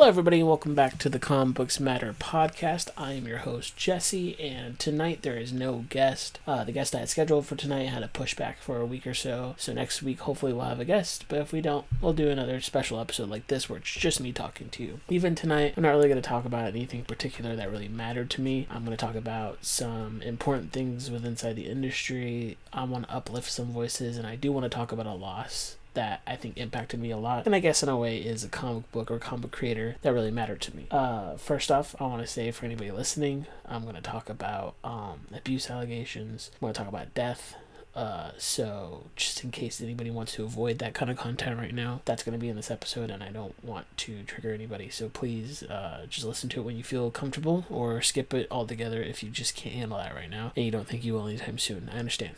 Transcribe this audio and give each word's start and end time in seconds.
Hello, 0.00 0.08
everybody, 0.08 0.38
and 0.38 0.48
welcome 0.48 0.74
back 0.74 0.96
to 0.96 1.10
the 1.10 1.18
Comic 1.18 1.56
Books 1.56 1.78
Matter 1.78 2.14
podcast. 2.18 2.88
I 2.96 3.12
am 3.12 3.26
your 3.26 3.40
host, 3.40 3.76
Jesse, 3.76 4.34
and 4.40 4.78
tonight 4.78 5.20
there 5.20 5.36
is 5.36 5.52
no 5.52 5.84
guest. 5.90 6.38
Uh, 6.46 6.64
the 6.64 6.72
guest 6.72 6.94
I 6.94 7.00
had 7.00 7.10
scheduled 7.10 7.44
for 7.44 7.54
tonight 7.54 7.90
had 7.90 8.02
a 8.02 8.08
push 8.08 8.34
back 8.34 8.62
for 8.62 8.80
a 8.80 8.86
week 8.86 9.06
or 9.06 9.12
so, 9.12 9.56
so 9.58 9.74
next 9.74 10.02
week 10.02 10.20
hopefully 10.20 10.54
we'll 10.54 10.64
have 10.64 10.80
a 10.80 10.86
guest, 10.86 11.26
but 11.28 11.40
if 11.40 11.52
we 11.52 11.60
don't, 11.60 11.84
we'll 12.00 12.14
do 12.14 12.30
another 12.30 12.62
special 12.62 12.98
episode 12.98 13.28
like 13.28 13.48
this 13.48 13.68
where 13.68 13.78
it's 13.78 13.92
just 13.92 14.22
me 14.22 14.32
talking 14.32 14.70
to 14.70 14.82
you. 14.82 15.00
Even 15.10 15.34
tonight, 15.34 15.74
I'm 15.76 15.82
not 15.82 15.90
really 15.90 16.08
going 16.08 16.22
to 16.22 16.26
talk 16.26 16.46
about 16.46 16.68
anything 16.68 17.04
particular 17.04 17.54
that 17.54 17.70
really 17.70 17.88
mattered 17.88 18.30
to 18.30 18.40
me. 18.40 18.66
I'm 18.70 18.86
going 18.86 18.96
to 18.96 19.04
talk 19.04 19.16
about 19.16 19.66
some 19.66 20.22
important 20.22 20.72
things 20.72 21.10
within 21.10 21.32
inside 21.32 21.56
the 21.56 21.68
industry. 21.68 22.56
I 22.72 22.84
want 22.84 23.06
to 23.06 23.14
uplift 23.14 23.50
some 23.50 23.66
voices, 23.66 24.16
and 24.16 24.26
I 24.26 24.36
do 24.36 24.50
want 24.50 24.64
to 24.64 24.74
talk 24.74 24.92
about 24.92 25.04
a 25.04 25.12
loss 25.12 25.76
that 25.94 26.22
I 26.26 26.36
think 26.36 26.56
impacted 26.56 27.00
me 27.00 27.10
a 27.10 27.16
lot, 27.16 27.46
and 27.46 27.54
I 27.54 27.60
guess 27.60 27.82
in 27.82 27.88
a 27.88 27.96
way 27.96 28.18
is 28.18 28.44
a 28.44 28.48
comic 28.48 28.90
book 28.92 29.10
or 29.10 29.18
comic 29.18 29.50
creator 29.50 29.96
that 30.02 30.12
really 30.12 30.30
mattered 30.30 30.60
to 30.62 30.76
me. 30.76 30.86
Uh, 30.90 31.36
first 31.36 31.70
off, 31.70 31.94
I 32.00 32.04
want 32.04 32.22
to 32.22 32.26
say 32.26 32.50
for 32.50 32.64
anybody 32.66 32.90
listening, 32.90 33.46
I'm 33.66 33.82
going 33.82 33.96
to 33.96 34.00
talk 34.00 34.28
about 34.28 34.74
um, 34.84 35.20
abuse 35.34 35.70
allegations. 35.70 36.50
I'm 36.54 36.60
going 36.60 36.72
to 36.74 36.78
talk 36.78 36.88
about 36.88 37.14
death. 37.14 37.54
Uh, 37.94 38.30
so 38.38 39.04
just 39.16 39.42
in 39.42 39.50
case 39.50 39.80
anybody 39.80 40.10
wants 40.10 40.32
to 40.32 40.44
avoid 40.44 40.78
that 40.78 40.94
kind 40.94 41.10
of 41.10 41.16
content 41.16 41.58
right 41.58 41.74
now, 41.74 42.00
that's 42.04 42.22
going 42.22 42.32
to 42.32 42.38
be 42.38 42.48
in 42.48 42.56
this 42.56 42.70
episode, 42.70 43.10
and 43.10 43.22
I 43.22 43.30
don't 43.30 43.54
want 43.64 43.86
to 43.98 44.22
trigger 44.22 44.52
anybody. 44.52 44.88
So 44.90 45.08
please, 45.08 45.62
uh, 45.64 46.06
just 46.08 46.26
listen 46.26 46.48
to 46.50 46.60
it 46.60 46.64
when 46.64 46.76
you 46.76 46.84
feel 46.84 47.10
comfortable, 47.10 47.66
or 47.68 48.00
skip 48.00 48.32
it 48.32 48.46
altogether 48.50 49.02
if 49.02 49.22
you 49.22 49.30
just 49.30 49.56
can't 49.56 49.74
handle 49.74 49.98
that 49.98 50.14
right 50.14 50.30
now 50.30 50.52
and 50.56 50.64
you 50.64 50.70
don't 50.70 50.86
think 50.86 51.04
you 51.04 51.14
will 51.14 51.26
anytime 51.26 51.58
soon. 51.58 51.90
I 51.92 51.98
understand. 51.98 52.34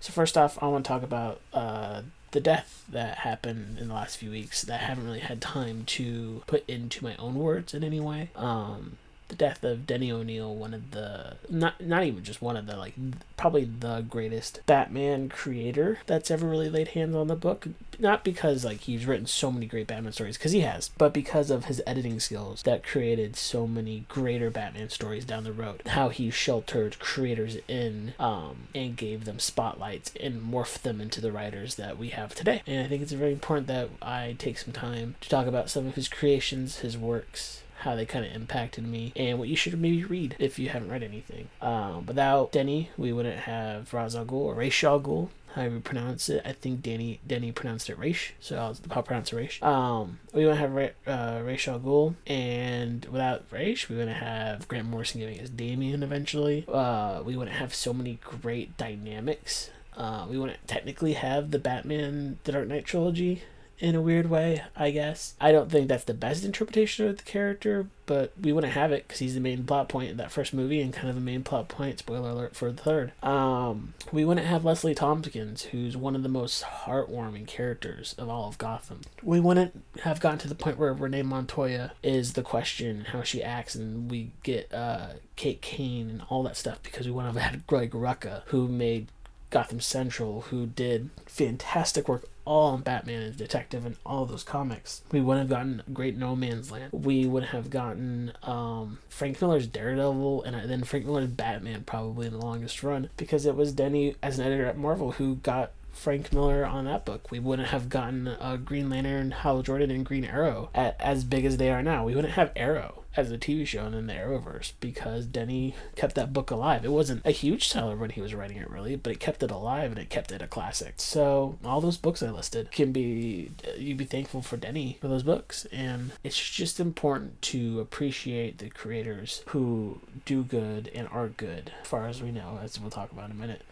So 0.00 0.12
first 0.12 0.36
off, 0.36 0.62
I 0.62 0.66
want 0.66 0.84
to 0.84 0.88
talk 0.88 1.02
about 1.02 1.40
uh, 1.52 2.02
the 2.32 2.40
death 2.40 2.84
that 2.88 3.18
happened 3.18 3.78
in 3.78 3.88
the 3.88 3.94
last 3.94 4.16
few 4.16 4.30
weeks 4.30 4.62
that 4.62 4.80
I 4.82 4.84
haven't 4.84 5.06
really 5.06 5.20
had 5.20 5.40
time 5.40 5.84
to 5.86 6.42
put 6.46 6.68
into 6.68 7.02
my 7.02 7.16
own 7.16 7.34
words 7.36 7.74
in 7.74 7.84
any 7.84 8.00
way. 8.00 8.30
Um, 8.36 8.98
the 9.28 9.34
death 9.34 9.64
of 9.64 9.86
Denny 9.86 10.10
O'Neil, 10.10 10.54
one 10.54 10.74
of 10.74 10.90
the 10.90 11.36
not 11.48 11.80
not 11.80 12.04
even 12.04 12.22
just 12.22 12.42
one 12.42 12.56
of 12.56 12.66
the 12.66 12.76
like 12.76 12.94
probably 13.36 13.64
the 13.64 14.04
greatest 14.08 14.60
Batman 14.66 15.28
creator 15.28 15.98
that's 16.06 16.30
ever 16.30 16.46
really 16.46 16.68
laid 16.68 16.88
hands 16.88 17.14
on 17.14 17.28
the 17.28 17.36
book. 17.36 17.66
Not 17.98 18.24
because 18.24 18.64
like 18.64 18.80
he's 18.80 19.06
written 19.06 19.26
so 19.26 19.52
many 19.52 19.66
great 19.66 19.86
Batman 19.86 20.12
stories, 20.12 20.36
because 20.36 20.52
he 20.52 20.60
has, 20.60 20.90
but 20.98 21.12
because 21.12 21.50
of 21.50 21.66
his 21.66 21.82
editing 21.86 22.20
skills 22.20 22.62
that 22.64 22.82
created 22.82 23.36
so 23.36 23.66
many 23.66 24.04
greater 24.08 24.50
Batman 24.50 24.90
stories 24.90 25.24
down 25.24 25.44
the 25.44 25.52
road. 25.52 25.82
How 25.86 26.08
he 26.08 26.30
sheltered 26.30 26.98
creators 26.98 27.56
in 27.68 28.14
um, 28.18 28.68
and 28.74 28.96
gave 28.96 29.24
them 29.24 29.38
spotlights 29.38 30.12
and 30.20 30.42
morphed 30.42 30.82
them 30.82 31.00
into 31.00 31.20
the 31.20 31.32
writers 31.32 31.76
that 31.76 31.98
we 31.98 32.08
have 32.10 32.34
today. 32.34 32.62
And 32.66 32.84
I 32.84 32.88
think 32.88 33.02
it's 33.02 33.12
very 33.12 33.32
important 33.32 33.66
that 33.68 33.90
I 34.02 34.36
take 34.38 34.58
some 34.58 34.72
time 34.72 35.14
to 35.20 35.28
talk 35.28 35.46
about 35.46 35.70
some 35.70 35.86
of 35.86 35.94
his 35.94 36.08
creations, 36.08 36.78
his 36.78 36.98
works, 36.98 37.62
how 37.80 37.94
they 37.94 38.06
kind 38.06 38.24
of 38.24 38.32
impacted 38.32 38.86
me, 38.86 39.12
and 39.16 39.38
what 39.38 39.48
you 39.48 39.56
should 39.56 39.78
maybe 39.80 40.04
read 40.04 40.36
if 40.38 40.58
you 40.58 40.68
haven't 40.68 40.90
read 40.90 41.02
anything. 41.02 41.48
Um, 41.60 42.06
without 42.06 42.52
Denny, 42.52 42.90
we 42.96 43.12
wouldn't 43.12 43.40
have 43.40 43.92
Ra's 43.92 44.16
al 44.16 44.24
Ghul 44.24 44.32
or 44.32 44.54
Ra's 44.54 44.82
al 44.84 45.00
Ghul, 45.00 45.28
however 45.54 45.74
you 45.76 45.80
pronounce 45.80 46.28
it. 46.28 46.42
I 46.44 46.52
think 46.52 46.82
Danny 46.82 47.20
Denny 47.26 47.52
pronounced 47.52 47.90
it 47.90 47.98
Raish, 47.98 48.32
so 48.40 48.56
I'll, 48.56 48.76
I'll 48.90 49.02
pronounce 49.02 49.32
it 49.32 49.36
Raish. 49.36 49.62
Um, 49.62 50.18
we 50.32 50.44
wouldn't 50.44 50.60
have 50.60 50.72
Ra- 50.72 50.88
uh, 51.06 51.40
Ra's 51.42 51.68
al 51.68 51.80
Ghul, 51.80 52.14
and 52.26 53.04
without 53.06 53.44
Raish, 53.50 53.88
we 53.88 53.96
wouldn't 53.96 54.16
have 54.16 54.66
Grant 54.68 54.88
Morrison 54.88 55.20
giving 55.20 55.40
us 55.40 55.50
Damian 55.50 56.02
eventually. 56.02 56.64
Uh, 56.68 57.22
we 57.24 57.36
wouldn't 57.36 57.56
have 57.56 57.74
so 57.74 57.92
many 57.92 58.18
great 58.22 58.76
dynamics. 58.76 59.70
Uh, 59.96 60.26
we 60.28 60.36
wouldn't 60.36 60.66
technically 60.66 61.12
have 61.12 61.52
the 61.52 61.58
Batman 61.58 62.38
The 62.42 62.50
Dark 62.52 62.66
Knight 62.66 62.84
trilogy 62.84 63.42
in 63.78 63.94
a 63.94 64.00
weird 64.00 64.30
way, 64.30 64.62
I 64.76 64.90
guess. 64.90 65.34
I 65.40 65.52
don't 65.52 65.70
think 65.70 65.88
that's 65.88 66.04
the 66.04 66.14
best 66.14 66.44
interpretation 66.44 67.08
of 67.08 67.16
the 67.16 67.22
character, 67.22 67.86
but 68.06 68.32
we 68.40 68.52
wouldn't 68.52 68.72
have 68.74 68.92
it 68.92 69.06
because 69.06 69.20
he's 69.20 69.34
the 69.34 69.40
main 69.40 69.64
plot 69.64 69.88
point 69.88 70.10
in 70.10 70.16
that 70.18 70.32
first 70.32 70.54
movie 70.54 70.80
and 70.80 70.92
kind 70.92 71.08
of 71.08 71.14
the 71.14 71.20
main 71.20 71.42
plot 71.42 71.68
point, 71.68 71.98
spoiler 71.98 72.30
alert, 72.30 72.54
for 72.54 72.70
the 72.70 72.82
third. 72.82 73.12
Um, 73.22 73.94
we 74.12 74.24
wouldn't 74.24 74.46
have 74.46 74.64
Leslie 74.64 74.94
Thompkins, 74.94 75.64
who's 75.64 75.96
one 75.96 76.14
of 76.14 76.22
the 76.22 76.28
most 76.28 76.62
heartwarming 76.62 77.46
characters 77.46 78.14
of 78.16 78.28
all 78.28 78.48
of 78.48 78.58
Gotham. 78.58 79.00
We 79.22 79.40
wouldn't 79.40 79.82
have 80.02 80.20
gotten 80.20 80.38
to 80.40 80.48
the 80.48 80.54
point 80.54 80.78
where 80.78 80.92
Renee 80.92 81.22
Montoya 81.22 81.92
is 82.02 82.34
the 82.34 82.42
question, 82.42 83.06
how 83.08 83.22
she 83.22 83.42
acts, 83.42 83.74
and 83.74 84.10
we 84.10 84.30
get 84.42 84.72
uh, 84.72 85.14
Kate 85.36 85.60
Kane 85.60 86.10
and 86.10 86.22
all 86.28 86.42
that 86.44 86.56
stuff 86.56 86.82
because 86.82 87.06
we 87.06 87.12
wouldn't 87.12 87.34
have 87.34 87.42
had 87.42 87.66
Greg 87.66 87.90
Rucka, 87.90 88.42
who 88.46 88.68
made 88.68 89.08
Gotham 89.54 89.78
Central, 89.78 90.40
who 90.40 90.66
did 90.66 91.10
fantastic 91.26 92.08
work 92.08 92.28
all 92.44 92.72
on 92.72 92.80
Batman 92.80 93.22
and 93.22 93.36
Detective 93.36 93.86
and 93.86 93.94
all 94.04 94.26
those 94.26 94.42
comics. 94.42 95.02
We 95.12 95.20
wouldn't 95.20 95.48
have 95.48 95.56
gotten 95.56 95.84
Great 95.92 96.16
No 96.16 96.34
Man's 96.34 96.72
Land. 96.72 96.90
We 96.92 97.24
would 97.24 97.44
have 97.44 97.70
gotten 97.70 98.32
um, 98.42 98.98
Frank 99.08 99.40
Miller's 99.40 99.68
Daredevil 99.68 100.42
and 100.42 100.68
then 100.68 100.82
Frank 100.82 101.06
Miller's 101.06 101.28
Batman 101.28 101.84
probably 101.84 102.26
in 102.26 102.32
the 102.32 102.44
longest 102.44 102.82
run 102.82 103.10
because 103.16 103.46
it 103.46 103.54
was 103.54 103.70
Denny 103.70 104.16
as 104.24 104.40
an 104.40 104.44
editor 104.44 104.66
at 104.66 104.76
Marvel 104.76 105.12
who 105.12 105.36
got 105.36 105.70
Frank 105.92 106.32
Miller 106.32 106.66
on 106.66 106.86
that 106.86 107.04
book. 107.04 107.30
We 107.30 107.38
wouldn't 107.38 107.68
have 107.68 107.88
gotten 107.88 108.26
uh, 108.26 108.56
Green 108.56 108.90
Lantern, 108.90 109.30
Hal 109.30 109.62
Jordan, 109.62 109.92
and 109.92 110.04
Green 110.04 110.24
Arrow 110.24 110.68
at, 110.74 111.00
as 111.00 111.22
big 111.22 111.44
as 111.44 111.58
they 111.58 111.70
are 111.70 111.80
now. 111.80 112.04
We 112.04 112.16
wouldn't 112.16 112.34
have 112.34 112.50
Arrow 112.56 113.03
as 113.16 113.30
a 113.30 113.38
TV 113.38 113.66
show 113.66 113.86
and 113.86 113.94
in 113.94 114.06
the 114.06 114.14
Arrowverse 114.14 114.72
because 114.80 115.26
Denny 115.26 115.74
kept 115.96 116.14
that 116.14 116.32
book 116.32 116.50
alive. 116.50 116.84
It 116.84 116.92
wasn't 116.92 117.24
a 117.24 117.30
huge 117.30 117.68
seller 117.68 117.96
when 117.96 118.10
he 118.10 118.20
was 118.20 118.34
writing 118.34 118.56
it, 118.56 118.70
really, 118.70 118.96
but 118.96 119.12
it 119.12 119.20
kept 119.20 119.42
it 119.42 119.50
alive 119.50 119.90
and 119.90 119.98
it 119.98 120.10
kept 120.10 120.32
it 120.32 120.42
a 120.42 120.46
classic. 120.46 120.94
So 120.98 121.58
all 121.64 121.80
those 121.80 121.96
books 121.96 122.22
I 122.22 122.30
listed 122.30 122.70
can 122.70 122.92
be 122.92 123.50
you'd 123.76 123.96
be 123.96 124.04
thankful 124.04 124.42
for 124.42 124.56
Denny 124.56 124.98
for 125.00 125.08
those 125.08 125.22
books, 125.22 125.66
and 125.66 126.12
it's 126.22 126.38
just 126.38 126.80
important 126.80 127.40
to 127.42 127.80
appreciate 127.80 128.58
the 128.58 128.70
creators 128.70 129.42
who 129.48 130.00
do 130.24 130.42
good 130.42 130.90
and 130.94 131.08
are 131.08 131.28
good, 131.28 131.72
as 131.82 131.88
far 131.88 132.06
as 132.06 132.22
we 132.22 132.30
know, 132.30 132.58
as 132.62 132.80
we'll 132.80 132.90
talk 132.90 133.12
about 133.12 133.30
in 133.30 133.36
a 133.36 133.40
minute 133.40 133.62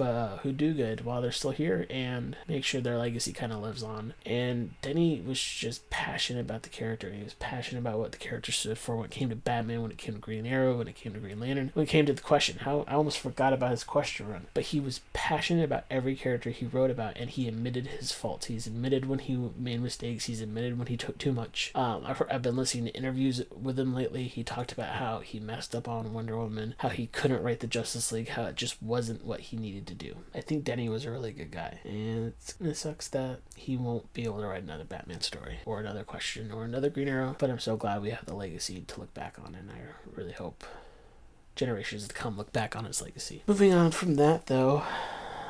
uh, 0.00 0.38
who 0.38 0.52
do 0.52 0.72
good 0.74 1.04
while 1.04 1.22
they're 1.22 1.32
still 1.32 1.50
here 1.50 1.86
and 1.90 2.36
make 2.46 2.64
sure 2.64 2.80
their 2.80 2.98
legacy 2.98 3.32
kind 3.32 3.52
of 3.52 3.62
lives 3.62 3.82
on. 3.82 4.14
And 4.24 4.80
Denny 4.82 5.20
was 5.20 5.40
just 5.40 5.88
passionate 5.90 6.40
about 6.40 6.62
the 6.62 6.68
character. 6.68 7.10
He 7.10 7.22
was 7.22 7.34
passionate 7.34 7.80
about 7.80 7.98
what 7.98 8.12
the 8.12 8.18
character 8.18 8.52
stood 8.52 8.78
for 8.78 8.96
when 8.96 9.06
it 9.06 9.10
came 9.10 9.28
to 9.28 9.36
Batman, 9.36 9.82
when 9.82 9.90
it 9.90 9.98
came 9.98 10.14
to 10.14 10.20
Green 10.20 10.46
Arrow, 10.46 10.78
when 10.78 10.88
it 10.88 10.96
came 10.96 11.12
to 11.14 11.20
Green 11.20 11.40
Lantern, 11.40 11.70
when 11.74 11.84
it 11.84 11.88
came 11.88 12.06
to 12.06 12.12
the 12.12 12.22
question. 12.22 12.58
How 12.60 12.84
I 12.88 12.94
almost 12.94 13.18
forgot 13.18 13.52
about 13.52 13.70
his 13.70 13.84
question 13.84 14.28
run, 14.28 14.46
but 14.54 14.64
he 14.64 14.80
was 14.80 15.00
passionate 15.12 15.64
about 15.64 15.84
every 15.90 16.16
character 16.16 16.50
he 16.50 16.66
wrote 16.66 16.90
about, 16.90 17.16
and 17.16 17.30
he 17.30 17.48
admitted 17.48 17.86
his 17.86 18.12
faults. 18.12 18.46
He's 18.46 18.66
admitted 18.66 19.06
when 19.06 19.20
he 19.20 19.36
made 19.56 19.80
mistakes. 19.80 20.26
He's 20.26 20.40
admitted 20.40 20.78
when 20.78 20.88
he 20.88 20.96
took 20.96 21.18
too 21.18 21.32
much. 21.32 21.72
Um, 21.74 22.04
I've, 22.06 22.22
I've 22.30 22.42
been 22.42 22.56
listening 22.56 22.86
to 22.86 22.94
interviews 22.94 23.42
with 23.50 23.78
him 23.78 23.94
lately. 23.94 24.24
He 24.24 24.42
talked 24.42 24.72
about 24.72 24.96
how 24.96 25.20
he 25.20 25.40
messed 25.40 25.74
up 25.74 25.88
on 25.88 26.12
Wonder 26.12 26.36
Woman, 26.36 26.74
how 26.78 26.88
he 26.88 27.06
couldn't 27.06 27.42
write 27.42 27.60
the 27.60 27.66
Justice 27.66 28.12
League, 28.12 28.30
how 28.30 28.44
it 28.44 28.56
just 28.56 28.82
wasn't 28.82 29.24
what 29.24 29.40
he 29.40 29.56
needed 29.72 29.86
to 29.88 29.94
do. 29.94 30.16
I 30.34 30.40
think 30.40 30.64
Denny 30.64 30.88
was 30.88 31.04
a 31.04 31.10
really 31.10 31.32
good 31.32 31.50
guy, 31.50 31.80
and 31.84 32.32
it 32.60 32.76
sucks 32.76 33.08
that 33.08 33.40
he 33.54 33.76
won't 33.76 34.12
be 34.12 34.24
able 34.24 34.40
to 34.40 34.46
write 34.46 34.62
another 34.62 34.84
Batman 34.84 35.20
story 35.20 35.58
or 35.64 35.80
another 35.80 36.04
question 36.04 36.50
or 36.50 36.64
another 36.64 36.90
Green 36.90 37.08
Arrow. 37.08 37.36
But 37.38 37.50
I'm 37.50 37.58
so 37.58 37.76
glad 37.76 38.02
we 38.02 38.10
have 38.10 38.26
the 38.26 38.34
legacy 38.34 38.84
to 38.86 39.00
look 39.00 39.12
back 39.14 39.36
on, 39.44 39.54
and 39.54 39.70
I 39.70 39.80
really 40.14 40.32
hope 40.32 40.64
generations 41.56 42.08
to 42.08 42.14
come 42.14 42.36
look 42.36 42.52
back 42.52 42.76
on 42.76 42.84
his 42.84 43.02
legacy. 43.02 43.42
Moving 43.46 43.74
on 43.74 43.90
from 43.90 44.14
that, 44.14 44.46
though, 44.46 44.84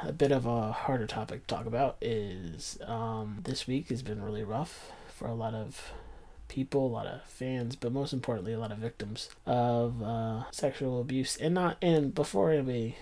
a 0.02 0.12
bit 0.12 0.32
of 0.32 0.46
a 0.46 0.72
harder 0.72 1.06
topic 1.06 1.46
to 1.46 1.54
talk 1.54 1.66
about 1.66 1.96
is 2.00 2.78
um, 2.86 3.38
this 3.44 3.66
week 3.66 3.88
has 3.90 4.02
been 4.02 4.22
really 4.22 4.44
rough 4.44 4.90
for 5.08 5.28
a 5.28 5.34
lot 5.34 5.54
of 5.54 5.92
people, 6.48 6.86
a 6.86 6.88
lot 6.88 7.06
of 7.06 7.22
fans, 7.24 7.76
but 7.76 7.92
most 7.92 8.12
importantly, 8.12 8.52
a 8.52 8.58
lot 8.58 8.72
of 8.72 8.78
victims 8.78 9.28
of 9.46 10.02
uh, 10.02 10.50
sexual 10.50 11.00
abuse. 11.00 11.36
And 11.36 11.54
not 11.54 11.76
and 11.82 12.14
before 12.14 12.50
anybody 12.50 12.96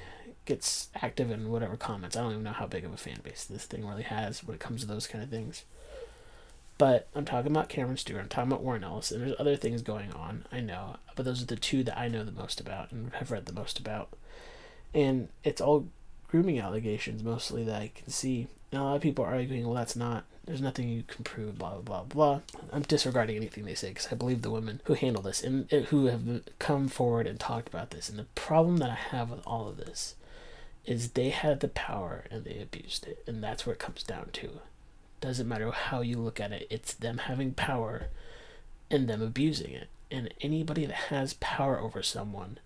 gets 0.47 0.89
active 1.03 1.31
in 1.31 1.51
whatever 1.51 1.77
comments, 1.77 2.17
I 2.17 2.23
don't 2.23 2.33
even 2.33 2.45
know 2.45 2.53
how 2.53 2.67
big 2.67 2.85
of 2.85 2.93
a 2.93 2.97
fan 2.97 3.19
base 3.23 3.45
this 3.45 3.67
thing 3.67 3.87
really 3.87 4.03
has 4.03 4.43
when 4.45 4.55
it 4.55 4.61
comes 4.61 4.81
to 4.81 4.87
those 4.87 5.07
kind 5.07 5.23
of 5.23 5.31
things. 5.31 5.65
But 6.79 7.09
I'm 7.15 7.25
talking 7.25 7.51
about 7.51 7.69
Cameron 7.69 7.97
Stewart. 7.97 8.23
I'm 8.23 8.29
talking 8.29 8.53
about 8.53 8.63
Warren 8.63 8.85
Ellis, 8.85 9.11
and 9.11 9.23
there's 9.23 9.39
other 9.39 9.57
things 9.57 9.81
going 9.83 10.13
on. 10.13 10.45
I 10.53 10.61
know, 10.61 10.97
but 11.15 11.25
those 11.25 11.43
are 11.43 11.47
the 11.47 11.57
two 11.57 11.83
that 11.85 11.99
I 11.99 12.09
know 12.09 12.23
the 12.23 12.33
most 12.33 12.61
about 12.61 12.93
and 12.93 13.13
have 13.15 13.31
read 13.31 13.47
the 13.47 13.53
most 13.53 13.79
about. 13.79 14.11
And 14.95 15.29
it's 15.43 15.61
all 15.61 15.89
grooming 16.29 16.59
allegations 16.59 17.23
mostly 17.23 17.65
that 17.65 17.81
I 17.81 17.91
can 17.95 18.11
see. 18.11 18.47
And 18.71 18.81
a 18.81 18.85
lot 18.85 18.97
of 18.97 19.03
people 19.03 19.25
are 19.25 19.35
arguing, 19.35 19.65
well, 19.65 19.75
that's 19.75 19.97
not. 19.97 20.25
There's 20.45 20.61
nothing 20.61 20.89
you 20.89 21.03
can 21.03 21.25
prove. 21.25 21.59
Blah 21.59 21.81
blah 21.81 21.81
blah 21.81 22.03
blah. 22.05 22.41
I'm 22.73 22.83
disregarding 22.83 23.37
anything 23.37 23.65
they 23.65 23.75
say 23.75 23.89
because 23.89 24.09
I 24.13 24.15
believe 24.15 24.43
the 24.43 24.51
women 24.51 24.81
who 24.85 24.95
handle 24.95 25.23
this 25.23 25.43
and 25.43 25.73
uh, 25.73 25.79
who 25.79 26.07
have 26.07 26.43
come 26.59 26.89
forward 26.89 27.27
and 27.27 27.41
talked 27.41 27.69
about 27.69 27.91
this. 27.91 28.09
And 28.09 28.19
the 28.19 28.25
problem 28.37 28.77
that 28.77 28.91
I 28.91 28.95
have 28.95 29.31
with 29.31 29.41
all 29.45 29.67
of 29.69 29.77
this 29.77 30.15
is 30.87 31.11
they 31.11 31.31
had 31.31 31.61
the 31.61 31.69
power 31.69 32.25
and 32.31 32.45
they 32.45 32.61
abused 32.61 33.07
it, 33.07 33.23
and 33.27 33.43
that's 33.43 33.67
where 33.67 33.75
it 33.75 33.79
comes 33.79 34.03
down 34.03 34.31
to. 34.35 34.61
Doesn't 35.21 35.49
matter 35.49 35.71
how 35.71 36.01
you 36.01 36.19
look 36.19 36.41
at 36.41 36.53
it, 36.53 36.67
it's 36.71 36.95
them 36.95 37.19
having 37.19 37.53
power 37.53 38.09
and 38.91 39.09
them 39.09 39.23
abusing 39.23 39.73
it. 39.73 39.89
And 40.11 40.33
anybody 40.41 40.87
that 40.87 40.95
has 40.95 41.35
power 41.35 41.81
over 41.81 42.03
someone 42.03 42.59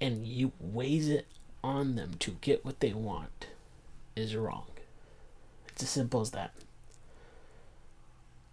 and 0.00 0.26
you 0.26 0.52
weighs 0.58 1.08
it 1.08 1.26
on 1.62 1.96
them 1.96 2.12
to 2.20 2.36
get 2.40 2.64
what 2.64 2.80
they 2.80 2.94
want 2.94 3.48
is 4.16 4.34
wrong. 4.34 4.64
It's 5.68 5.82
as 5.82 5.90
simple 5.90 6.22
as 6.22 6.30
that. 6.30 6.52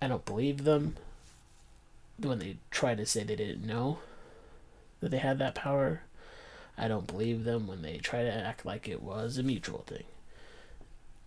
I 0.02 0.08
don't 0.08 0.25
believe 0.25 0.64
them. 0.64 0.98
when 2.19 2.40
they 2.40 2.58
try 2.72 2.96
to 2.96 3.06
say 3.06 3.24
they 3.24 3.36
didn't 3.36 3.66
know 3.66 4.00
that 5.00 5.12
they 5.12 5.19
had 5.19 5.40
that 5.40 5.56
power. 5.56 6.02
I 6.77 6.88
don't 6.88 7.07
believe 7.07 7.44
them 7.44 7.68
when 7.68 7.81
they 7.81 7.97
try 7.97 8.24
to 8.24 8.33
act 8.33 8.65
like 8.65 8.88
it 8.88 9.01
was 9.01 9.38
a 9.38 9.44
mutual 9.44 9.83
thing. 9.88 10.03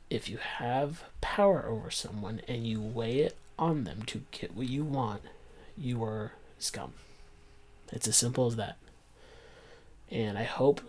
If 0.08 0.28
you 0.28 0.38
have 0.38 1.04
power 1.20 1.66
over 1.68 1.90
someone 1.90 2.40
and 2.46 2.66
you 2.66 2.80
weigh 2.80 3.20
it 3.20 3.36
on 3.58 3.84
them 3.84 4.02
to 4.06 4.22
get 4.30 4.54
what 4.54 4.68
you 4.68 4.84
want, 4.84 5.22
you 5.76 6.02
are 6.04 6.32
scum. 6.58 6.94
It's 7.92 8.08
as 8.08 8.16
simple 8.16 8.46
as 8.46 8.56
that. 8.56 8.76
And 10.10 10.38
I 10.38 10.44
hope 10.44 10.80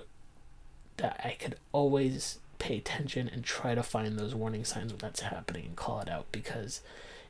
that 0.97 1.19
I 1.23 1.35
could 1.39 1.55
always 1.71 2.39
pay 2.59 2.77
attention 2.77 3.27
and 3.27 3.43
try 3.43 3.73
to 3.73 3.83
find 3.83 4.17
those 4.17 4.35
warning 4.35 4.63
signs 4.63 4.91
when 4.91 4.99
that's 4.99 5.21
happening 5.21 5.65
and 5.65 5.75
call 5.75 5.99
it 5.99 6.09
out 6.09 6.25
because 6.31 6.81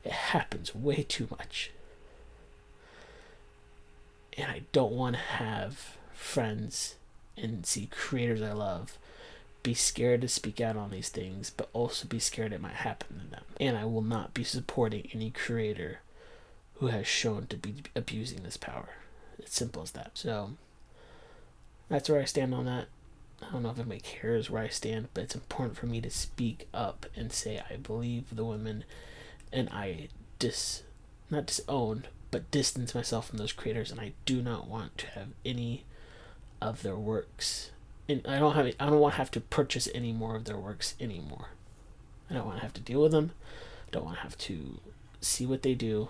it 0.04 0.12
happens 0.12 0.74
way 0.74 1.02
too 1.08 1.28
much. 1.30 1.70
And 4.36 4.50
I 4.50 4.62
don't 4.72 4.92
want 4.92 5.16
to 5.16 5.22
have 5.22 5.96
friends 6.12 6.96
and 7.36 7.66
see 7.66 7.86
creators 7.86 8.42
I 8.42 8.52
love 8.52 8.98
be 9.62 9.74
scared 9.74 10.20
to 10.22 10.28
speak 10.28 10.60
out 10.60 10.76
on 10.76 10.90
these 10.90 11.08
things, 11.08 11.50
but 11.50 11.68
also 11.72 12.06
be 12.08 12.18
scared 12.18 12.52
it 12.52 12.60
might 12.60 12.72
happen 12.72 13.20
to 13.20 13.30
them. 13.30 13.44
And 13.60 13.76
I 13.76 13.84
will 13.84 14.02
not 14.02 14.34
be 14.34 14.44
supporting 14.44 15.08
any 15.12 15.30
creator 15.30 16.00
who 16.76 16.88
has 16.88 17.06
shown 17.06 17.46
to 17.48 17.56
be 17.56 17.76
abusing 17.94 18.42
this 18.42 18.56
power. 18.56 18.88
It's 19.38 19.54
simple 19.54 19.82
as 19.82 19.92
that. 19.92 20.12
So 20.14 20.52
that's 21.88 22.08
where 22.08 22.20
I 22.20 22.24
stand 22.24 22.54
on 22.54 22.64
that. 22.64 22.86
I 23.40 23.52
don't 23.52 23.62
know 23.62 23.70
if 23.70 23.78
anybody 23.78 24.00
cares 24.00 24.50
where 24.50 24.62
I 24.62 24.68
stand, 24.68 25.08
but 25.14 25.24
it's 25.24 25.34
important 25.34 25.76
for 25.76 25.86
me 25.86 26.00
to 26.00 26.10
speak 26.10 26.68
up 26.72 27.06
and 27.16 27.32
say 27.32 27.62
I 27.70 27.76
believe 27.76 28.34
the 28.34 28.44
women 28.44 28.84
and 29.52 29.68
I 29.70 30.08
dis 30.38 30.82
not 31.30 31.46
disown, 31.46 32.04
but 32.30 32.50
distance 32.50 32.94
myself 32.94 33.28
from 33.28 33.38
those 33.38 33.52
creators 33.52 33.90
and 33.90 34.00
I 34.00 34.12
do 34.26 34.42
not 34.42 34.68
want 34.68 34.98
to 34.98 35.06
have 35.08 35.28
any 35.44 35.84
of 36.68 36.82
their 36.82 36.96
works 36.96 37.70
and 38.08 38.26
I 38.26 38.38
don't 38.38 38.54
have 38.54 38.66
I 38.78 38.86
don't 38.86 39.00
want 39.00 39.14
to 39.14 39.18
have 39.18 39.30
to 39.32 39.40
purchase 39.40 39.88
any 39.94 40.12
more 40.12 40.36
of 40.36 40.44
their 40.44 40.56
works 40.56 40.94
anymore. 41.00 41.48
I 42.30 42.34
don't 42.34 42.46
want 42.46 42.58
to 42.58 42.62
have 42.62 42.74
to 42.74 42.80
deal 42.80 43.02
with 43.02 43.12
them. 43.12 43.32
I 43.88 43.90
don't 43.92 44.04
want 44.04 44.16
to 44.16 44.22
have 44.22 44.38
to 44.38 44.78
see 45.20 45.46
what 45.46 45.62
they 45.62 45.74
do. 45.74 46.08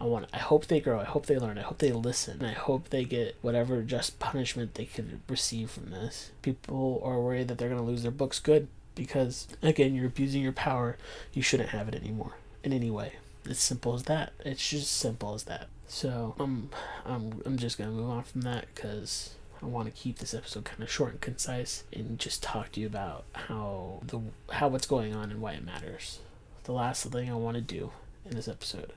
I 0.00 0.04
want 0.04 0.26
I 0.32 0.38
hope 0.38 0.66
they 0.66 0.80
grow. 0.80 1.00
I 1.00 1.04
hope 1.04 1.26
they 1.26 1.38
learn. 1.38 1.58
I 1.58 1.62
hope 1.62 1.78
they 1.78 1.92
listen. 1.92 2.44
I 2.44 2.52
hope 2.52 2.90
they 2.90 3.04
get 3.04 3.36
whatever 3.42 3.82
just 3.82 4.18
punishment 4.18 4.74
they 4.74 4.84
could 4.84 5.20
receive 5.28 5.70
from 5.70 5.90
this. 5.90 6.30
People 6.42 7.00
are 7.04 7.20
worried 7.20 7.48
that 7.48 7.58
they're 7.58 7.68
going 7.68 7.80
to 7.80 7.86
lose 7.86 8.02
their 8.02 8.10
books 8.10 8.38
good 8.38 8.68
because 8.94 9.48
again, 9.62 9.94
you're 9.94 10.06
abusing 10.06 10.42
your 10.42 10.52
power. 10.52 10.96
You 11.32 11.42
shouldn't 11.42 11.70
have 11.70 11.88
it 11.88 11.94
anymore 11.94 12.34
in 12.62 12.72
any 12.72 12.90
way. 12.90 13.14
It's 13.44 13.62
simple 13.62 13.94
as 13.94 14.04
that. 14.04 14.32
It's 14.44 14.68
just 14.68 14.92
simple 14.92 15.34
as 15.34 15.44
that. 15.44 15.68
So, 15.88 16.34
I'm 16.38 16.70
I'm 17.04 17.42
I'm 17.44 17.56
just 17.56 17.78
going 17.78 17.90
to 17.90 17.96
move 17.96 18.10
on 18.10 18.22
from 18.22 18.42
that 18.42 18.74
cuz 18.74 19.34
I 19.60 19.66
want 19.66 19.86
to 19.86 20.00
keep 20.00 20.18
this 20.18 20.34
episode 20.34 20.64
kind 20.64 20.82
of 20.82 20.90
short 20.90 21.12
and 21.12 21.20
concise 21.20 21.82
and 21.92 22.18
just 22.18 22.42
talk 22.42 22.70
to 22.72 22.80
you 22.80 22.86
about 22.86 23.24
how 23.32 24.00
the 24.06 24.20
how 24.50 24.68
what's 24.68 24.86
going 24.86 25.14
on 25.14 25.30
and 25.30 25.40
why 25.40 25.52
it 25.52 25.64
matters. 25.64 26.20
The 26.64 26.72
last 26.72 27.04
thing 27.06 27.30
I 27.30 27.34
want 27.34 27.56
to 27.56 27.62
do 27.62 27.90
in 28.24 28.36
this 28.36 28.48
episode 28.48 28.92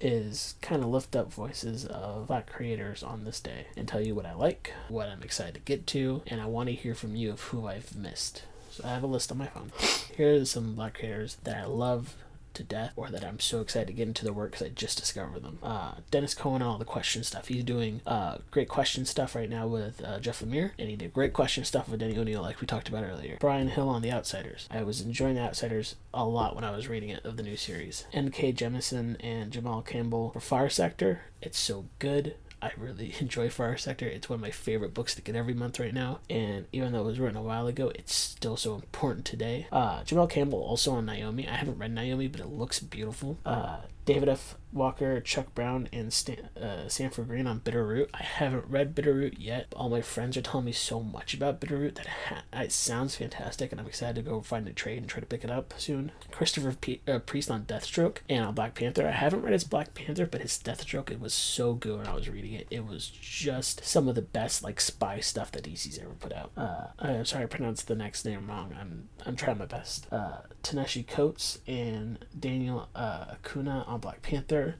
is 0.00 0.54
kind 0.60 0.82
of 0.82 0.88
lift 0.88 1.14
up 1.14 1.32
voices 1.32 1.84
of 1.86 2.26
black 2.26 2.46
creators 2.50 3.02
on 3.02 3.24
this 3.24 3.40
day 3.40 3.66
and 3.76 3.86
tell 3.86 4.00
you 4.00 4.14
what 4.14 4.26
I 4.26 4.34
like, 4.34 4.72
what 4.88 5.08
I'm 5.08 5.22
excited 5.22 5.54
to 5.54 5.60
get 5.60 5.86
to, 5.88 6.22
and 6.26 6.40
I 6.40 6.46
want 6.46 6.68
to 6.68 6.74
hear 6.74 6.94
from 6.94 7.16
you 7.16 7.30
of 7.30 7.40
who 7.42 7.66
I've 7.66 7.94
missed. 7.96 8.42
So 8.70 8.84
I 8.84 8.88
have 8.88 9.02
a 9.02 9.06
list 9.06 9.30
on 9.30 9.38
my 9.38 9.46
phone. 9.46 9.72
Here 10.16 10.34
are 10.34 10.44
some 10.44 10.74
black 10.74 10.94
creators 10.94 11.36
that 11.44 11.56
I 11.56 11.64
love 11.66 12.16
to 12.56 12.64
death 12.64 12.92
or 12.96 13.08
that 13.10 13.24
I'm 13.24 13.40
so 13.40 13.60
excited 13.60 13.86
to 13.88 13.92
get 13.92 14.08
into 14.08 14.24
the 14.24 14.32
work 14.32 14.52
because 14.52 14.66
I 14.66 14.70
just 14.70 14.98
discovered 14.98 15.42
them. 15.42 15.58
Uh, 15.62 15.92
Denys 16.10 16.36
Cowan 16.36 16.62
all 16.62 16.78
the 16.78 16.84
question 16.84 17.22
stuff. 17.22 17.48
He's 17.48 17.64
doing 17.64 18.00
uh, 18.06 18.38
great 18.50 18.68
question 18.68 19.04
stuff 19.04 19.34
right 19.34 19.48
now 19.48 19.66
with 19.66 20.02
uh, 20.04 20.18
Jeff 20.18 20.40
Lemire, 20.40 20.72
and 20.78 20.88
he 20.88 20.96
did 20.96 21.12
great 21.12 21.32
question 21.32 21.64
stuff 21.64 21.88
with 21.88 22.00
Denny 22.00 22.18
O'Neil, 22.18 22.42
like 22.42 22.60
we 22.60 22.66
talked 22.66 22.88
about 22.88 23.04
earlier. 23.04 23.36
Bryan 23.40 23.68
Hill 23.68 23.88
on 23.88 24.02
The 24.02 24.12
Outsiders. 24.12 24.68
I 24.70 24.82
was 24.82 25.00
enjoying 25.00 25.34
The 25.34 25.42
Outsiders 25.42 25.96
a 26.12 26.24
lot 26.24 26.54
when 26.54 26.64
I 26.64 26.74
was 26.74 26.88
reading 26.88 27.10
it 27.10 27.24
of 27.24 27.36
the 27.36 27.42
new 27.42 27.56
series. 27.56 28.06
N.K. 28.12 28.52
Jemisin 28.52 29.16
and 29.20 29.52
Jamal 29.52 29.82
Campbell 29.82 30.30
for 30.30 30.40
Far 30.40 30.68
Sector. 30.68 31.22
It's 31.42 31.58
so 31.58 31.86
good. 31.98 32.34
I 32.66 32.72
really 32.80 33.14
enjoy 33.20 33.48
Far 33.50 33.76
Sector. 33.76 34.06
It's 34.06 34.28
one 34.28 34.36
of 34.36 34.40
my 34.40 34.50
favorite 34.50 34.94
books 34.94 35.14
to 35.14 35.22
get 35.22 35.36
every 35.36 35.54
month 35.54 35.78
right 35.78 35.94
now. 35.94 36.20
And 36.28 36.66
even 36.72 36.92
though 36.92 37.00
it 37.00 37.06
was 37.06 37.20
written 37.20 37.36
a 37.36 37.42
while 37.42 37.66
ago, 37.66 37.92
it's 37.94 38.14
still 38.14 38.56
so 38.56 38.74
important 38.74 39.24
today. 39.24 39.66
Uh, 39.72 40.02
Jamal 40.04 40.26
Campbell 40.26 40.60
also 40.62 40.92
on 40.92 41.06
Naomi. 41.06 41.46
I 41.48 41.54
haven't 41.54 41.78
read 41.78 41.92
Naomi, 41.92 42.28
but 42.28 42.40
it 42.40 42.48
looks 42.48 42.80
beautiful. 42.80 43.38
Uh, 43.44 43.78
David 44.04 44.28
F. 44.28 44.56
Walker, 44.72 45.20
Chuck 45.20 45.52
Brown, 45.54 45.88
and 45.92 46.12
Stan, 46.12 46.48
uh, 46.56 46.86
Sanford 46.88 47.26
Greene 47.26 47.48
on 47.48 47.58
Bitterroot. 47.60 48.08
I 48.14 48.22
haven't 48.22 48.66
read 48.68 48.94
Bitterroot 48.94 49.34
yet. 49.38 49.66
All 49.74 49.88
my 49.88 50.00
friends 50.00 50.36
are 50.36 50.42
telling 50.42 50.66
me 50.66 50.72
so 50.72 51.00
much 51.00 51.34
about 51.34 51.60
Bitterroot 51.60 51.96
that 51.96 52.06
ha- 52.06 52.42
it 52.52 52.70
sounds 52.70 53.16
fantastic, 53.16 53.72
and 53.72 53.80
I'm 53.80 53.86
excited 53.88 54.14
to 54.16 54.22
go 54.30 54.40
find 54.42 54.68
a 54.68 54.72
trade 54.72 54.98
and 54.98 55.08
try 55.08 55.18
to 55.18 55.26
pick 55.26 55.42
it 55.42 55.50
up 55.50 55.74
soon. 55.76 56.12
Christopher 56.30 56.76
P- 56.80 57.00
uh, 57.08 57.18
Priest 57.18 57.50
on 57.50 57.64
Deathstroke 57.64 58.18
and 58.28 58.44
on 58.44 58.54
Black 58.54 58.74
Panther. 58.76 59.08
I 59.08 59.12
haven't 59.12 59.42
read 59.42 59.54
his 59.54 59.64
Black 59.64 59.92
Panther, 59.94 60.26
but 60.26 60.42
his 60.42 60.52
Deathstroke 60.58 61.10
it 61.10 61.20
was 61.20 61.34
so 61.34 61.74
good 61.74 61.98
when 61.98 62.06
I 62.06 62.14
was 62.14 62.28
reading 62.28 62.52
it. 62.52 62.55
It 62.70 62.86
was 62.86 63.08
just 63.08 63.84
some 63.84 64.08
of 64.08 64.14
the 64.14 64.22
best 64.22 64.62
like 64.62 64.80
spy 64.80 65.20
stuff 65.20 65.52
that 65.52 65.64
DC's 65.64 65.98
ever 65.98 66.14
put 66.18 66.32
out. 66.32 66.52
Uh, 66.56 66.86
I'm 66.98 67.24
sorry, 67.24 67.44
I 67.44 67.46
pronounced 67.46 67.88
the 67.88 67.96
next 67.96 68.24
name 68.24 68.48
wrong. 68.48 68.74
I'm 68.78 69.08
I'm 69.24 69.36
trying 69.36 69.58
my 69.58 69.66
best. 69.66 70.06
Uh, 70.12 70.38
Ta-Nehisi 70.62 71.06
Coates 71.06 71.58
and 71.66 72.24
Daniel 72.38 72.88
uh, 72.94 73.26
Acuna 73.32 73.84
on 73.86 74.00
Black 74.00 74.22
Panther. 74.22 74.76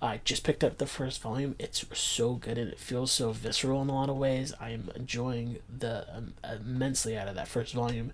I 0.00 0.20
just 0.24 0.44
picked 0.44 0.62
up 0.62 0.78
the 0.78 0.86
first 0.86 1.20
volume. 1.20 1.56
It's 1.58 1.84
so 1.98 2.34
good 2.34 2.56
and 2.56 2.70
it 2.70 2.78
feels 2.78 3.10
so 3.10 3.32
visceral 3.32 3.82
in 3.82 3.88
a 3.88 3.94
lot 3.94 4.08
of 4.08 4.16
ways. 4.16 4.52
I 4.60 4.70
am 4.70 4.90
enjoying 4.94 5.58
the 5.68 6.06
um, 6.14 6.34
immensely 6.48 7.16
out 7.16 7.26
of 7.26 7.34
that 7.34 7.48
first 7.48 7.74
volume, 7.74 8.12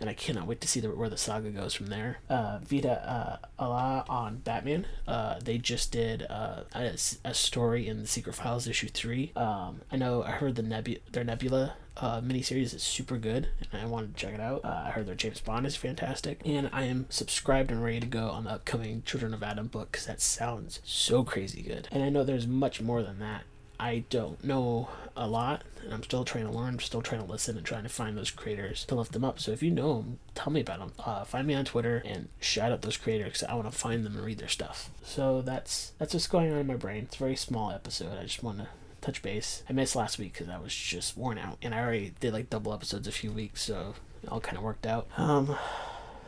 and 0.00 0.08
I 0.08 0.14
cannot 0.14 0.46
wait 0.46 0.60
to 0.62 0.68
see 0.68 0.80
the, 0.80 0.90
where 0.90 1.08
the 1.08 1.16
saga 1.16 1.50
goes 1.50 1.74
from 1.74 1.86
there. 1.86 2.18
Uh, 2.28 2.58
Vita 2.62 3.08
uh, 3.08 3.46
Ayala 3.58 4.04
on 4.08 4.38
Batman. 4.38 4.86
Uh, 5.06 5.38
they 5.42 5.58
just 5.58 5.92
did 5.92 6.26
uh, 6.28 6.62
a, 6.74 6.96
a 7.24 7.34
story 7.34 7.86
in 7.86 8.00
the 8.00 8.06
Secret 8.06 8.34
Files 8.34 8.66
issue 8.66 8.88
three. 8.88 9.32
Um, 9.36 9.82
I 9.92 9.96
know 9.96 10.22
I 10.22 10.30
heard 10.32 10.56
the 10.56 10.62
Nebu- 10.62 11.00
their 11.12 11.24
Nebula 11.24 11.74
uh, 11.98 12.20
miniseries 12.20 12.74
is 12.74 12.82
super 12.82 13.18
good, 13.18 13.48
and 13.72 13.82
I 13.82 13.86
wanted 13.86 14.16
to 14.16 14.20
check 14.20 14.34
it 14.34 14.40
out. 14.40 14.64
Uh, 14.64 14.84
I 14.86 14.90
heard 14.90 15.06
their 15.06 15.14
James 15.14 15.40
Bond 15.40 15.66
is 15.66 15.76
fantastic, 15.76 16.40
and 16.44 16.70
I 16.72 16.84
am 16.84 17.06
subscribed 17.10 17.70
and 17.70 17.84
ready 17.84 18.00
to 18.00 18.06
go 18.06 18.30
on 18.30 18.44
the 18.44 18.50
upcoming 18.50 19.02
Children 19.04 19.34
of 19.34 19.42
Atom 19.42 19.66
book 19.66 19.92
because 19.92 20.06
that 20.06 20.20
sounds 20.20 20.80
so 20.82 21.22
crazy 21.24 21.62
good. 21.62 21.88
And 21.92 22.02
I 22.02 22.08
know 22.08 22.24
there's 22.24 22.46
much 22.46 22.80
more 22.80 23.02
than 23.02 23.18
that. 23.18 23.42
I 23.80 24.04
don't 24.10 24.44
know 24.44 24.90
a 25.16 25.26
lot, 25.26 25.62
and 25.82 25.94
I'm 25.94 26.02
still 26.02 26.22
trying 26.22 26.44
to 26.44 26.52
learn. 26.52 26.74
I'm 26.74 26.80
still 26.80 27.00
trying 27.00 27.24
to 27.24 27.26
listen 27.26 27.56
and 27.56 27.64
trying 27.64 27.84
to 27.84 27.88
find 27.88 28.16
those 28.16 28.30
creators 28.30 28.84
to 28.84 28.94
lift 28.94 29.12
them 29.12 29.24
up. 29.24 29.40
So 29.40 29.52
if 29.52 29.62
you 29.62 29.70
know 29.70 29.96
them, 30.02 30.18
tell 30.34 30.52
me 30.52 30.60
about 30.60 30.80
them. 30.80 30.92
Uh, 30.98 31.24
find 31.24 31.46
me 31.46 31.54
on 31.54 31.64
Twitter 31.64 32.02
and 32.04 32.28
shout 32.40 32.72
out 32.72 32.82
those 32.82 32.98
creators 32.98 33.42
I 33.42 33.54
want 33.54 33.72
to 33.72 33.76
find 33.76 34.04
them 34.04 34.16
and 34.16 34.24
read 34.24 34.38
their 34.38 34.48
stuff. 34.48 34.90
So 35.02 35.40
that's 35.40 35.92
that's 35.98 36.12
what's 36.12 36.26
going 36.26 36.52
on 36.52 36.58
in 36.58 36.66
my 36.66 36.76
brain. 36.76 37.04
It's 37.04 37.16
a 37.16 37.20
very 37.20 37.36
small 37.36 37.70
episode. 37.70 38.18
I 38.18 38.24
just 38.24 38.42
want 38.42 38.58
to 38.58 38.68
touch 39.00 39.22
base. 39.22 39.62
I 39.66 39.72
missed 39.72 39.96
last 39.96 40.18
week 40.18 40.34
because 40.34 40.50
I 40.50 40.58
was 40.58 40.74
just 40.74 41.16
worn 41.16 41.38
out, 41.38 41.56
and 41.62 41.74
I 41.74 41.80
already 41.80 42.12
did 42.20 42.34
like 42.34 42.50
double 42.50 42.74
episodes 42.74 43.08
a 43.08 43.12
few 43.12 43.32
weeks, 43.32 43.62
so 43.62 43.94
it 44.22 44.28
all 44.28 44.40
kind 44.40 44.58
of 44.58 44.62
worked 44.62 44.84
out. 44.84 45.08
Um, 45.16 45.56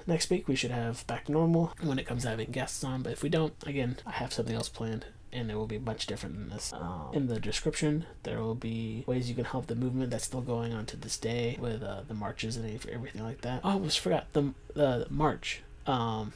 next 0.06 0.30
week 0.30 0.48
we 0.48 0.56
should 0.56 0.70
have 0.70 1.06
back 1.06 1.26
to 1.26 1.32
normal 1.32 1.74
when 1.82 1.98
it 1.98 2.06
comes 2.06 2.22
to 2.22 2.30
having 2.30 2.50
guests 2.50 2.82
on, 2.82 3.02
but 3.02 3.12
if 3.12 3.22
we 3.22 3.28
don't, 3.28 3.52
again, 3.66 3.98
I 4.06 4.12
have 4.12 4.32
something 4.32 4.54
else 4.54 4.70
planned. 4.70 5.04
And 5.32 5.50
it 5.50 5.54
will 5.54 5.66
be 5.66 5.78
much 5.78 6.06
different 6.06 6.36
than 6.36 6.50
this. 6.50 6.74
Um, 6.74 7.08
in 7.14 7.26
the 7.26 7.40
description, 7.40 8.04
there 8.22 8.42
will 8.42 8.54
be 8.54 9.02
ways 9.06 9.30
you 9.30 9.34
can 9.34 9.46
help 9.46 9.66
the 9.66 9.74
movement 9.74 10.10
that's 10.10 10.24
still 10.24 10.42
going 10.42 10.74
on 10.74 10.84
to 10.86 10.96
this 10.96 11.16
day 11.16 11.56
with 11.58 11.82
uh, 11.82 12.02
the 12.06 12.12
marches 12.12 12.56
and 12.56 12.66
everything 12.90 13.22
like 13.22 13.40
that. 13.40 13.62
Oh, 13.64 13.70
I 13.70 13.72
almost 13.72 13.98
forgot 13.98 14.26
the 14.34 14.52
the 14.74 15.06
march 15.08 15.62
um, 15.86 16.32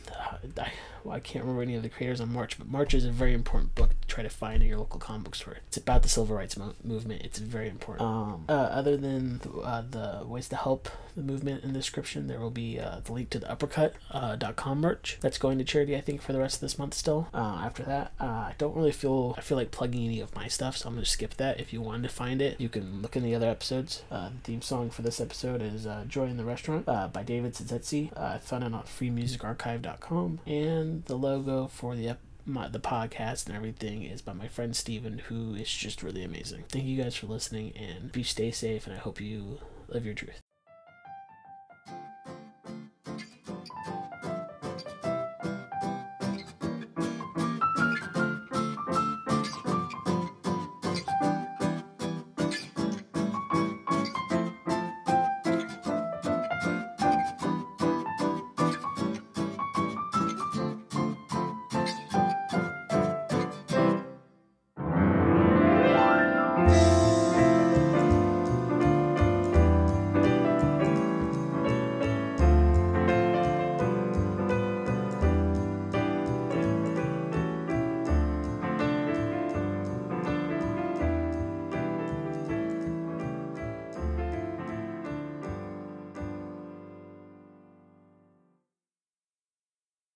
I, 0.58 0.72
well, 1.04 1.14
I 1.14 1.20
can't 1.20 1.44
remember 1.44 1.62
any 1.62 1.76
of 1.76 1.82
the 1.82 1.88
creators 1.88 2.20
on 2.20 2.32
March, 2.32 2.58
but 2.58 2.68
March 2.68 2.94
is 2.94 3.04
a 3.04 3.10
very 3.10 3.32
important 3.32 3.74
book 3.74 3.90
try 4.16 4.22
to 4.22 4.30
find 4.30 4.62
in 4.62 4.68
your 4.68 4.78
local 4.78 4.98
comic 4.98 5.24
book 5.24 5.34
store. 5.34 5.58
It's 5.66 5.76
about 5.76 6.02
the 6.02 6.08
civil 6.08 6.34
rights 6.34 6.56
mo- 6.56 6.74
movement. 6.82 7.22
It's 7.22 7.38
very 7.38 7.68
important. 7.68 8.08
Um, 8.08 8.44
uh, 8.48 8.52
other 8.52 8.96
than 8.96 9.38
the, 9.38 9.50
uh, 9.60 9.82
the 9.90 10.26
ways 10.26 10.48
to 10.48 10.56
help 10.56 10.88
the 11.14 11.22
movement 11.22 11.64
in 11.64 11.72
the 11.74 11.78
description, 11.78 12.26
there 12.26 12.40
will 12.40 12.50
be 12.50 12.80
uh, 12.80 13.00
the 13.04 13.12
link 13.12 13.28
to 13.30 13.38
the 13.38 13.50
uppercut.com 13.50 14.78
uh, 14.78 14.80
merch 14.80 15.18
that's 15.20 15.36
going 15.36 15.58
to 15.58 15.64
charity, 15.64 15.94
I 15.94 16.00
think, 16.00 16.22
for 16.22 16.32
the 16.32 16.38
rest 16.38 16.56
of 16.56 16.60
this 16.62 16.78
month 16.78 16.94
still. 16.94 17.28
Uh, 17.34 17.60
after 17.62 17.82
that, 17.82 18.12
uh, 18.18 18.24
I 18.24 18.54
don't 18.56 18.74
really 18.74 18.92
feel 18.92 19.34
I 19.36 19.42
feel 19.42 19.58
like 19.58 19.70
plugging 19.70 20.06
any 20.06 20.20
of 20.20 20.34
my 20.34 20.48
stuff, 20.48 20.78
so 20.78 20.88
I'm 20.88 20.94
going 20.94 21.04
to 21.04 21.10
skip 21.10 21.34
that. 21.34 21.60
If 21.60 21.74
you 21.74 21.82
wanted 21.82 22.08
to 22.08 22.14
find 22.14 22.40
it, 22.40 22.58
you 22.58 22.70
can 22.70 23.02
look 23.02 23.16
in 23.16 23.22
the 23.22 23.34
other 23.34 23.48
episodes. 23.48 24.02
the 24.10 24.32
theme 24.44 24.62
song 24.62 24.88
for 24.88 25.02
this 25.02 25.20
episode 25.20 25.60
is 25.60 25.86
Joy 26.08 26.24
in 26.24 26.38
the 26.38 26.44
Restaurant 26.44 26.86
by 26.86 27.22
David 27.22 27.52
Sidzetzi. 27.54 28.16
I 28.18 28.38
found 28.38 28.64
it 28.64 28.72
on 28.72 28.82
Free 28.84 29.10
Music 29.10 29.26
musicarchive.com. 29.42 30.40
And 30.46 31.04
the 31.04 31.16
logo 31.16 31.66
for 31.66 31.96
the 31.96 32.10
ep- 32.10 32.20
my, 32.46 32.68
the 32.68 32.80
podcast 32.80 33.46
and 33.46 33.56
everything 33.56 34.02
is 34.04 34.22
by 34.22 34.32
my 34.32 34.48
friend 34.48 34.74
Steven, 34.74 35.18
who 35.18 35.54
is 35.54 35.68
just 35.68 36.02
really 36.02 36.22
amazing. 36.22 36.64
Thank 36.68 36.84
you 36.84 37.02
guys 37.02 37.16
for 37.16 37.26
listening, 37.26 37.72
and 37.76 38.14
you 38.14 38.24
stay 38.24 38.50
safe, 38.50 38.86
and 38.86 38.94
I 38.94 38.98
hope 38.98 39.20
you 39.20 39.58
live 39.88 40.06
your 40.06 40.14
truth. 40.14 40.40